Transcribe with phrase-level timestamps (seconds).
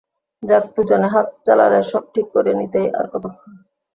[0.43, 3.51] যাক, দুজনে হাত চালালে সব ঠিক করে নিতেই আর কতক্ষণ।